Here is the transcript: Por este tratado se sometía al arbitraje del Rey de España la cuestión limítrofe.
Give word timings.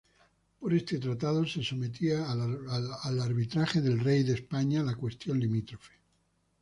Por 0.59 0.73
este 0.73 0.97
tratado 0.97 1.45
se 1.45 1.63
sometía 1.63 2.25
al 2.31 3.19
arbitraje 3.19 3.81
del 3.81 3.99
Rey 3.99 4.23
de 4.23 4.33
España 4.33 4.81
la 4.81 4.95
cuestión 4.95 5.39
limítrofe. 5.39 5.91